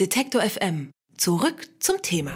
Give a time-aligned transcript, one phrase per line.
[0.00, 0.90] Detektor FM.
[1.18, 2.32] Zurück zum Thema.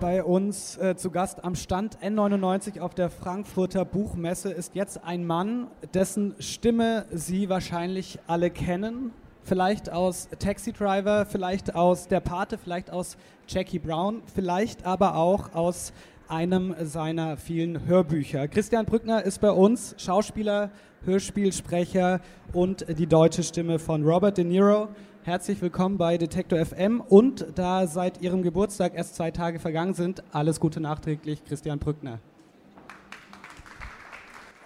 [0.00, 5.26] Bei uns äh, zu Gast am Stand N99 auf der Frankfurter Buchmesse ist jetzt ein
[5.26, 9.12] Mann, dessen Stimme Sie wahrscheinlich alle kennen.
[9.42, 15.54] Vielleicht aus Taxi Driver, vielleicht aus Der Pate, vielleicht aus Jackie Brown, vielleicht aber auch
[15.54, 15.92] aus
[16.26, 18.48] einem seiner vielen Hörbücher.
[18.48, 20.70] Christian Brückner ist bei uns Schauspieler,
[21.04, 22.22] Hörspielsprecher
[22.54, 24.88] und die deutsche Stimme von Robert De Niro.
[25.26, 30.22] Herzlich willkommen bei Detektor FM und da seit Ihrem Geburtstag erst zwei Tage vergangen sind,
[30.32, 32.18] alles Gute nachträglich, Christian Brückner.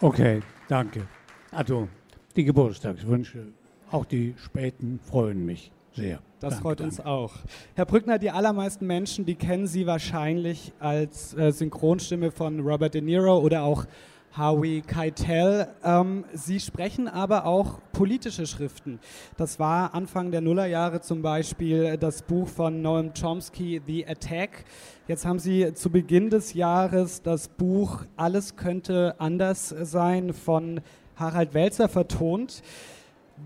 [0.01, 1.07] Okay, danke.
[1.53, 1.87] Also,
[2.34, 3.53] die Geburtstagswünsche,
[3.93, 6.19] auch die späten, freuen mich sehr.
[6.41, 7.09] Das danke, freut uns danke.
[7.09, 7.34] auch.
[7.77, 13.01] Herr Brückner, die allermeisten Menschen, die kennen Sie wahrscheinlich als äh, Synchronstimme von Robert De
[13.01, 13.84] Niro oder auch
[14.33, 15.69] Harvey Keitel.
[15.83, 19.01] Ähm, Sie sprechen aber auch politische Schriften.
[19.37, 24.65] Das war Anfang der Nullerjahre zum Beispiel das Buch von Noam Chomsky, The Attack.
[25.07, 30.81] Jetzt haben Sie zu Beginn des Jahres das Buch Alles könnte anders sein von
[31.17, 32.63] Harald Welzer vertont.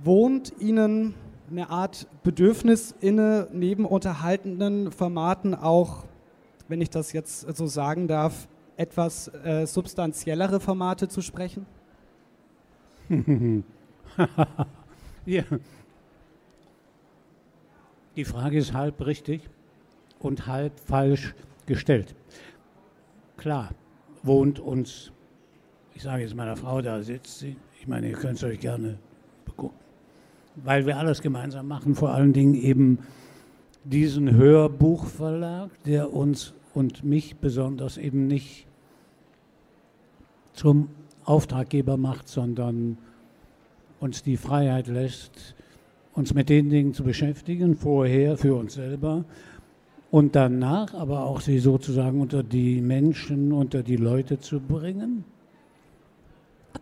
[0.04, 1.14] Wohnt Ihnen
[1.50, 6.04] eine Art Bedürfnis inne, neben unterhaltenden Formaten auch,
[6.68, 11.66] wenn ich das jetzt so sagen darf, etwas äh, substanziellere Formate zu sprechen?
[15.26, 15.42] ja.
[18.16, 19.48] Die Frage ist halb richtig
[20.18, 21.34] und halb falsch
[21.66, 22.14] gestellt.
[23.36, 23.70] Klar,
[24.22, 25.12] wohnt uns,
[25.94, 28.98] ich sage jetzt meiner Frau, da sitzt sie, ich meine, ihr könnt es euch gerne
[29.44, 29.78] begucken,
[30.56, 32.98] weil wir alles gemeinsam machen, vor allen Dingen eben
[33.84, 38.66] diesen Hörbuchverlag, der uns und mich besonders eben nicht
[40.52, 40.88] zum
[41.24, 42.98] Auftraggeber macht, sondern
[44.00, 45.54] uns die Freiheit lässt,
[46.14, 49.24] uns mit den Dingen zu beschäftigen, vorher für uns selber
[50.10, 55.24] und danach aber auch sie sozusagen unter die Menschen, unter die Leute zu bringen,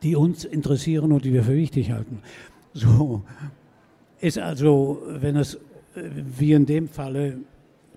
[0.02, 2.22] die uns interessieren und die wir für wichtig halten.
[2.72, 3.22] So
[4.20, 5.58] ist also, wenn es
[5.94, 7.38] wie in dem Falle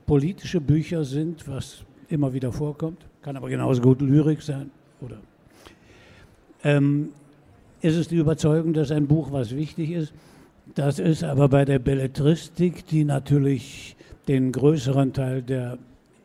[0.05, 4.69] politische Bücher sind, was immer wieder vorkommt, kann aber genauso gut Lyrik sein
[5.01, 5.17] oder
[6.63, 7.09] ähm,
[7.81, 10.13] ist es die Überzeugung, dass ein Buch was wichtig ist.
[10.75, 13.97] Das ist aber bei der Belletristik, die natürlich
[14.29, 15.77] den größeren Teil der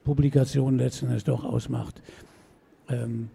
[0.05, 2.01] Publikation letzten Endes doch ausmacht,
[2.89, 3.31] ähm,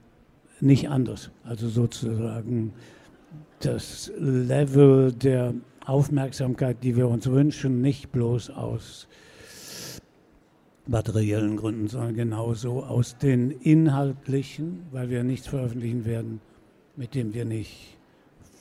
[0.61, 1.29] nicht anders.
[1.43, 2.71] Also sozusagen
[3.59, 5.53] das Level der
[5.85, 9.07] Aufmerksamkeit, die wir uns wünschen, nicht bloß aus
[10.85, 16.41] materiellen Gründen, sondern genauso aus den inhaltlichen, weil wir nichts veröffentlichen werden,
[16.95, 17.97] mit dem wir nicht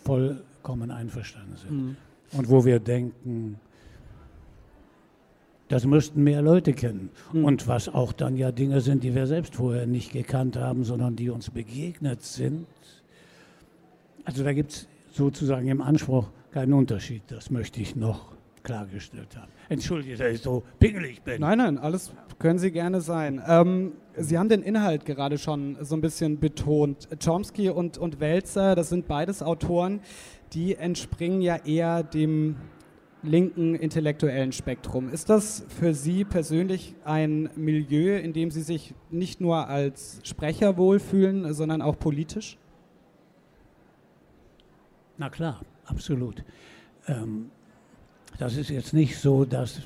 [0.04, 1.70] vollkommen einverstanden sind.
[1.70, 1.96] Mhm.
[2.32, 3.58] Und wo wir denken,
[5.68, 7.10] das müssten mehr Leute kennen.
[7.32, 7.44] Mhm.
[7.44, 11.16] Und was auch dann ja Dinge sind, die wir selbst vorher nicht gekannt haben, sondern
[11.16, 12.66] die uns begegnet sind.
[14.24, 17.22] Also da gibt es sozusagen im Anspruch keinen Unterschied.
[17.28, 18.32] Das möchte ich noch
[18.62, 19.50] klargestellt haben.
[19.68, 21.40] Entschuldige, dass ich so pingelig bin.
[21.40, 23.42] Nein, nein, alles können Sie gerne sein.
[23.46, 27.08] Ähm, Sie haben den Inhalt gerade schon so ein bisschen betont.
[27.24, 30.00] Chomsky und, und Welzer, das sind beides Autoren,
[30.52, 32.56] die entspringen ja eher dem
[33.22, 35.08] linken intellektuellen Spektrum.
[35.08, 40.76] Ist das für Sie persönlich ein Milieu, in dem Sie sich nicht nur als Sprecher
[40.76, 42.58] wohlfühlen, sondern auch politisch?
[45.18, 46.44] Na klar, absolut.
[47.06, 47.50] Ähm,
[48.38, 49.82] das ist jetzt nicht so, dass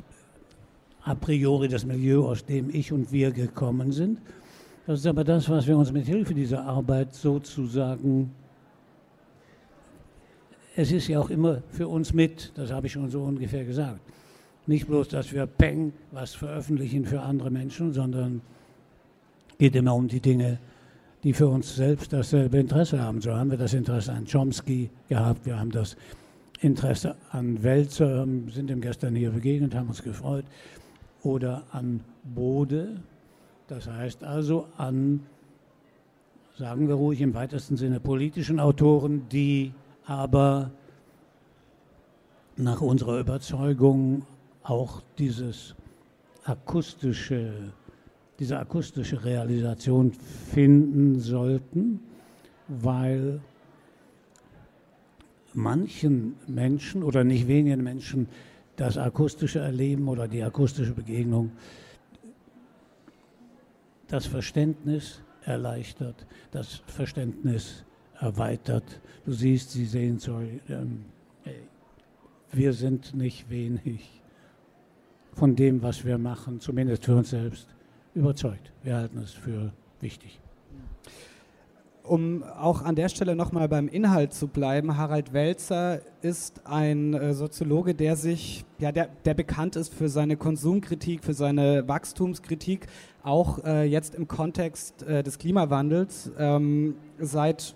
[1.03, 4.19] a priori das Milieu, aus dem ich und wir gekommen sind.
[4.87, 8.33] Das ist aber das, was wir uns mit Hilfe dieser Arbeit sozusagen,
[10.75, 14.01] es ist ja auch immer für uns mit, das habe ich schon so ungefähr gesagt.
[14.67, 18.43] Nicht bloß, dass wir Peng was veröffentlichen für andere Menschen, sondern
[19.59, 20.59] geht immer um die Dinge,
[21.23, 23.21] die für uns selbst dasselbe Interesse haben.
[23.21, 25.97] So haben wir das Interesse an Chomsky gehabt, wir haben das
[26.61, 30.45] Interesse an Welzer, sind ihm gestern hier begegnet, haben uns gefreut,
[31.23, 33.01] oder an Bode,
[33.69, 35.21] das heißt also an,
[36.57, 39.73] sagen wir ruhig im weitesten Sinne, politischen Autoren, die
[40.07, 40.71] aber
[42.57, 44.25] nach unserer Überzeugung
[44.63, 45.75] auch dieses
[46.45, 47.53] akustische,
[48.39, 52.01] diese akustische Realisation finden sollten,
[52.69, 53.41] weil
[55.57, 58.29] manchen Menschen oder nicht wenigen Menschen
[58.77, 61.53] das akustische Erleben oder die akustische Begegnung
[64.09, 67.85] das Verständnis erleichtert, das Verständnis
[68.21, 69.01] erweitert.
[69.25, 71.07] Du siehst, sie sehen, sorry, ähm,
[72.53, 74.17] wir sind nicht wenig.
[75.37, 77.69] von dem, was wir machen, zumindest für uns selbst,
[78.15, 78.73] überzeugt.
[78.83, 79.71] Wir halten es für
[80.01, 80.41] wichtig.
[82.07, 87.35] Um auch an der Stelle nochmal beim Inhalt zu bleiben, Harald Welzer ist ein äh,
[87.35, 92.87] Soziologe, der sich, ja, der, der bekannt ist für seine Konsumkritik, für seine Wachstumskritik,
[93.25, 96.31] auch äh, jetzt im Kontext äh, des Klimawandels.
[96.39, 97.75] Ähm, seit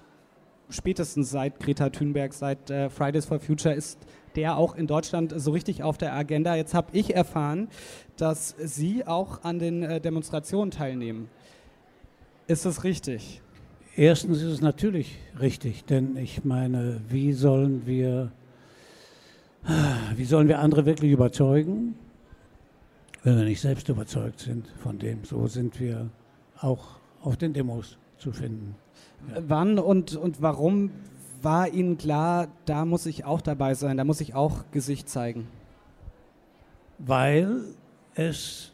[0.68, 3.98] spätestens seit Greta Thunberg, seit äh, Fridays for Future ist
[4.36, 6.54] der auch in Deutschland so richtig auf der Agenda.
[6.54, 7.68] Jetzt habe ich erfahren,
[8.16, 11.28] dass Sie auch an den äh, Demonstrationen teilnehmen.
[12.46, 13.42] Ist das richtig?
[13.96, 18.30] Erstens ist es natürlich richtig, denn ich meine, wie sollen wir,
[20.16, 21.96] wie sollen wir andere wirklich überzeugen,
[23.24, 25.24] wenn wir nicht selbst überzeugt sind von dem?
[25.24, 26.08] So sind wir
[26.60, 28.76] auch auf den Demos zu finden.
[29.28, 29.42] Ja.
[29.48, 30.90] Wann und, und warum
[31.42, 35.48] war Ihnen klar, da muss ich auch dabei sein, da muss ich auch Gesicht zeigen?
[36.98, 37.64] Weil
[38.14, 38.72] es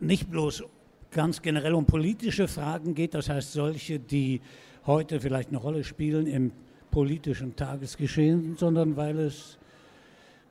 [0.00, 0.64] nicht bloß
[1.10, 4.40] ganz generell um politische Fragen geht, das heißt solche, die
[4.86, 6.52] heute vielleicht eine Rolle spielen im
[6.90, 9.58] politischen Tagesgeschehen, sondern weil es,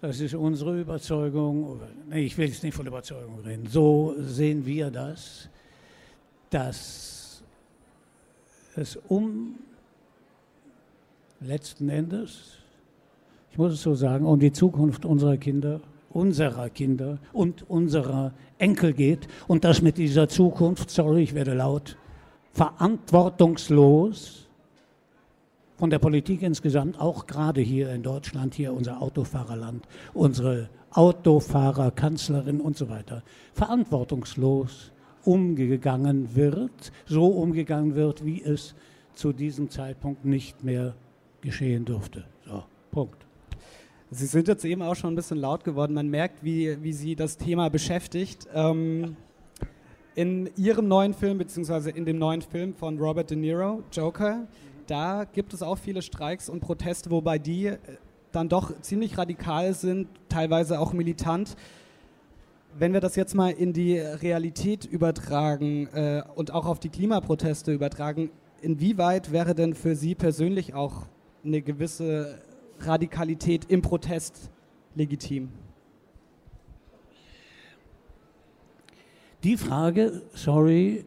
[0.02, 1.80] das ist unsere Überzeugung,
[2.10, 5.50] nee, ich will jetzt nicht von Überzeugung reden, so sehen wir das,
[6.50, 7.44] dass
[8.76, 9.56] es um
[11.42, 12.58] letzten Endes,
[13.52, 18.94] ich muss es so sagen, um die Zukunft unserer Kinder unserer Kinder und unserer Enkel
[18.94, 21.98] geht und das mit dieser Zukunft, sorry, ich werde laut,
[22.54, 24.48] verantwortungslos
[25.78, 32.60] von der Politik insgesamt, auch gerade hier in Deutschland, hier unser Autofahrerland, unsere Autofahrer, Kanzlerin
[32.60, 33.24] und so weiter,
[33.54, 34.92] verantwortungslos
[35.24, 38.76] umgegangen wird, so umgegangen wird, wie es
[39.14, 40.96] zu diesem Zeitpunkt nicht mehr
[41.42, 42.26] geschehen durfte.
[42.46, 43.29] So, Punkt.
[44.12, 45.94] Sie sind jetzt eben auch schon ein bisschen laut geworden.
[45.94, 48.48] Man merkt, wie, wie Sie das Thema beschäftigt.
[48.56, 49.16] Ähm,
[50.16, 54.48] in Ihrem neuen Film, beziehungsweise in dem neuen Film von Robert De Niro, Joker,
[54.88, 57.78] da gibt es auch viele Streiks und Proteste, wobei die äh,
[58.32, 61.56] dann doch ziemlich radikal sind, teilweise auch militant.
[62.80, 67.72] Wenn wir das jetzt mal in die Realität übertragen äh, und auch auf die Klimaproteste
[67.74, 68.32] übertragen,
[68.64, 71.04] inwieweit wäre denn für Sie persönlich auch
[71.46, 72.40] eine gewisse
[72.86, 74.50] Radikalität im Protest
[74.96, 75.50] legitim?
[79.44, 81.06] Die Frage, sorry,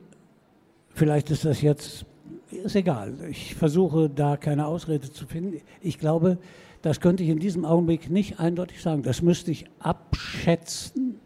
[0.94, 2.06] vielleicht ist das jetzt,
[2.50, 3.14] ist egal.
[3.30, 5.60] Ich versuche da keine Ausrede zu finden.
[5.82, 6.38] Ich glaube,
[6.80, 9.02] das könnte ich in diesem Augenblick nicht eindeutig sagen.
[9.02, 11.20] Das müsste ich abschätzen.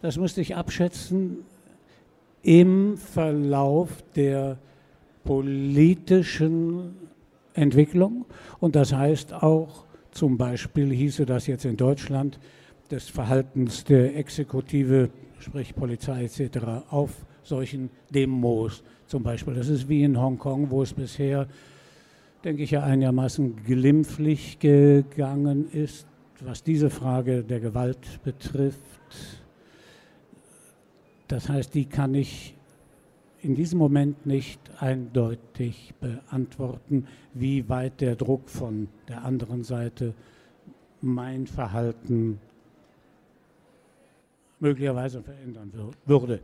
[0.00, 1.38] Das müsste ich abschätzen
[2.42, 4.58] im Verlauf der
[5.22, 6.96] politischen
[7.54, 8.26] Entwicklung.
[8.60, 12.38] Und das heißt auch, zum Beispiel hieße das jetzt in Deutschland,
[12.90, 15.08] des Verhaltens der Exekutive,
[15.38, 16.58] sprich Polizei etc.,
[16.90, 19.54] auf solchen Demos zum Beispiel.
[19.54, 21.48] Das ist wie in Hongkong, wo es bisher,
[22.44, 26.06] denke ich, ja einigermaßen glimpflich gegangen ist,
[26.40, 28.78] was diese Frage der Gewalt betrifft.
[31.28, 32.54] Das heißt, die kann ich
[33.42, 40.14] in diesem Moment nicht eindeutig beantworten, wie weit der Druck von der anderen Seite
[41.00, 42.38] mein Verhalten
[44.60, 45.72] möglicherweise verändern
[46.06, 46.40] würde.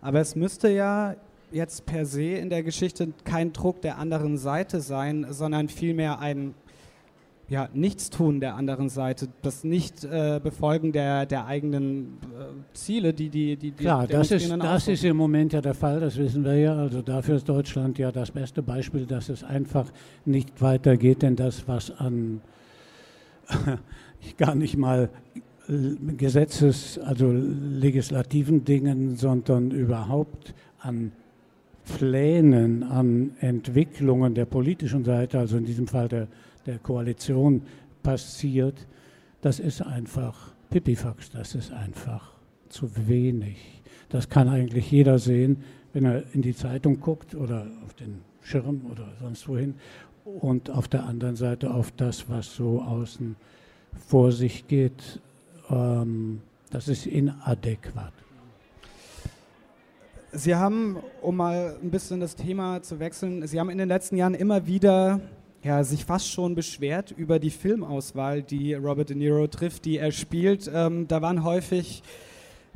[0.00, 1.16] Aber es müsste ja
[1.52, 6.54] jetzt per se in der Geschichte kein Druck der anderen Seite sein, sondern vielmehr ein
[7.48, 13.56] ja, Nichtstun der anderen Seite, das Nicht-Befolgen äh, der, der eigenen äh, Ziele, die die,
[13.56, 16.56] die, die Klar, das, ist, das ist im Moment ja der Fall, das wissen wir
[16.56, 16.74] ja.
[16.74, 19.92] Also dafür ist Deutschland ja das beste Beispiel, dass es einfach
[20.24, 22.40] nicht weitergeht, denn das, was an
[24.36, 25.08] gar nicht mal
[25.68, 31.12] Gesetzes-, also legislativen Dingen, sondern überhaupt an
[31.96, 36.28] Plänen, an Entwicklungen der politischen Seite, also in diesem Fall der
[36.66, 37.62] der Koalition
[38.02, 38.86] passiert,
[39.40, 42.32] das ist einfach Pipifax, das ist einfach
[42.68, 43.82] zu wenig.
[44.08, 48.82] Das kann eigentlich jeder sehen, wenn er in die Zeitung guckt oder auf den Schirm
[48.90, 49.74] oder sonst wohin
[50.24, 53.36] und auf der anderen Seite auf das, was so außen
[54.06, 55.20] vor sich geht.
[55.70, 58.12] Ähm, das ist inadäquat.
[60.32, 64.16] Sie haben, um mal ein bisschen das Thema zu wechseln, Sie haben in den letzten
[64.16, 65.20] Jahren immer wieder
[65.62, 70.12] ja, sich fast schon beschwert über die Filmauswahl, die Robert De Niro trifft, die er
[70.12, 70.70] spielt.
[70.72, 72.02] Ähm, da waren häufig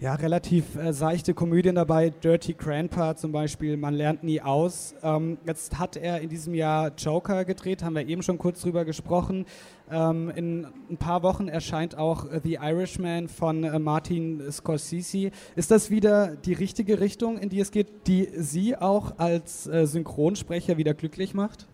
[0.00, 4.94] ja, relativ äh, seichte Komödien dabei, Dirty Grandpa zum Beispiel, Man lernt nie aus.
[5.02, 8.86] Ähm, jetzt hat er in diesem Jahr Joker gedreht, haben wir eben schon kurz drüber
[8.86, 9.44] gesprochen.
[9.90, 15.32] Ähm, in ein paar Wochen erscheint auch The Irishman von äh, Martin Scorsese.
[15.54, 19.86] Ist das wieder die richtige Richtung, in die es geht, die Sie auch als äh,
[19.86, 21.66] Synchronsprecher wieder glücklich macht?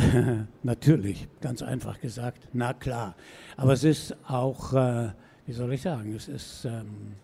[0.62, 3.14] Natürlich, ganz einfach gesagt, na klar.
[3.56, 4.74] Aber es ist auch...
[4.74, 5.10] Äh
[5.50, 7.16] wie soll ich sagen, es ist ähm,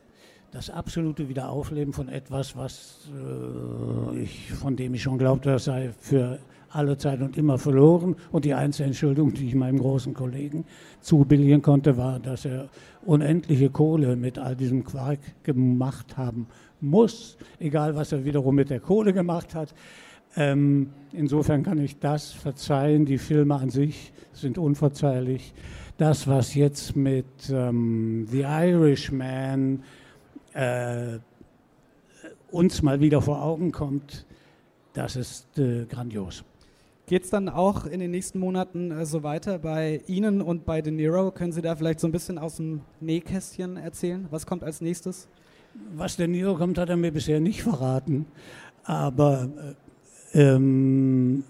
[0.51, 5.91] das absolute Wiederaufleben von etwas, was äh, ich, von dem ich schon glaubte, das sei
[6.01, 6.41] für
[6.71, 8.17] alle Zeit und immer verloren.
[8.33, 10.65] Und die einzige Entschuldigung, die ich meinem großen Kollegen
[11.01, 12.69] zubilligen konnte, war, dass er
[13.05, 16.49] unendliche Kohle mit all diesem Quark gemacht haben
[16.81, 19.73] muss, egal was er wiederum mit der Kohle gemacht hat.
[20.35, 23.07] Ähm, insofern kann ich das verzeihen.
[23.07, 25.55] Die Filme an sich sind unverzeihlich
[25.99, 29.83] das, was jetzt mit ähm, The Irishman
[30.53, 31.19] äh,
[32.51, 34.27] uns mal wieder vor Augen kommt,
[34.93, 36.45] das ist äh, grandios.
[37.07, 40.83] Geht es dann auch in den nächsten Monaten äh, so weiter bei Ihnen und bei
[40.83, 41.31] De Niro?
[41.31, 44.27] Können Sie da vielleicht so ein bisschen aus dem Nähkästchen erzählen?
[44.31, 45.29] Was kommt als nächstes?
[45.95, 48.27] Was De Niro kommt, hat er mir bisher nicht verraten.
[48.85, 49.75] Aber äh,
[50.37, 51.45] ähm,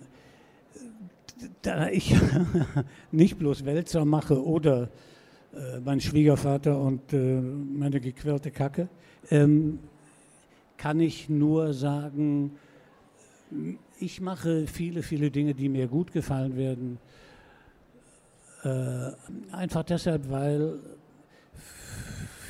[1.62, 2.14] da ich
[3.10, 4.88] nicht bloß Wälzer mache oder
[5.52, 8.88] äh, mein Schwiegervater und äh, meine gequirlte Kacke,
[9.30, 9.80] ähm,
[10.76, 12.52] kann ich nur sagen,
[13.98, 16.98] ich mache viele, viele Dinge, die mir gut gefallen werden.
[18.62, 19.10] Äh,
[19.52, 20.78] einfach deshalb, weil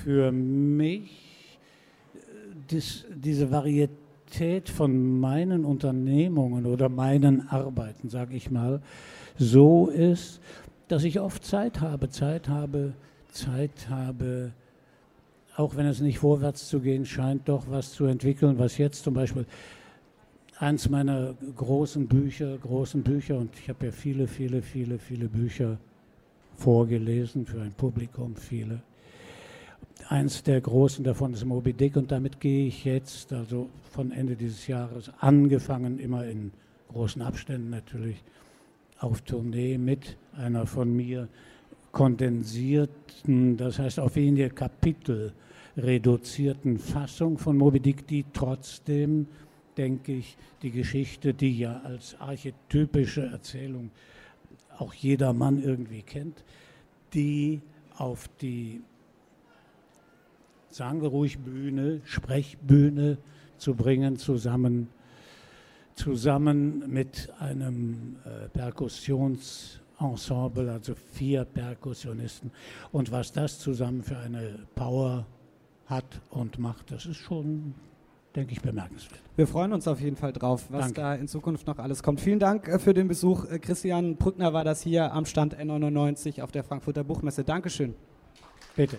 [0.02, 1.58] für mich
[2.14, 2.18] äh,
[2.74, 8.80] das, diese Varietät Qualität von meinen Unternehmungen oder meinen Arbeiten, sage ich mal,
[9.38, 10.40] so ist,
[10.88, 12.92] dass ich oft Zeit habe, Zeit habe,
[13.30, 14.52] Zeit habe,
[15.56, 19.14] auch wenn es nicht vorwärts zu gehen scheint, doch was zu entwickeln, was jetzt zum
[19.14, 19.46] Beispiel
[20.58, 25.78] eins meiner großen Bücher, großen Bücher, und ich habe ja viele, viele, viele, viele Bücher
[26.56, 28.80] vorgelesen für ein Publikum, viele
[30.08, 34.36] Eins der großen davon ist Moby Dick und damit gehe ich jetzt, also von Ende
[34.36, 36.52] dieses Jahres angefangen, immer in
[36.92, 38.22] großen Abständen natürlich,
[39.00, 41.28] auf Tournee mit einer von mir
[41.92, 45.32] kondensierten, das heißt auf wenige Kapitel
[45.76, 49.26] reduzierten Fassung von Moby Dick, die trotzdem,
[49.76, 53.90] denke ich, die Geschichte, die ja als archetypische Erzählung
[54.78, 56.44] auch jeder Mann irgendwie kennt,
[57.12, 57.60] die
[57.96, 58.80] auf die
[60.70, 63.18] sagen wir ruhig Bühne, Sprechbühne
[63.58, 64.88] zu bringen, zusammen,
[65.94, 72.50] zusammen mit einem äh, Perkussionsensemble, also vier Perkussionisten.
[72.92, 75.26] Und was das zusammen für eine Power
[75.86, 77.74] hat und macht, das ist schon
[78.36, 79.20] denke ich, bemerkenswert.
[79.34, 81.00] Wir freuen uns auf jeden Fall drauf, was Danke.
[81.00, 82.20] da in Zukunft noch alles kommt.
[82.20, 83.46] Vielen Dank äh, für den Besuch.
[83.46, 87.42] Äh, Christian Brückner war das hier am Stand N99 auf der Frankfurter Buchmesse.
[87.42, 87.94] Dankeschön.
[88.76, 88.98] Bitte.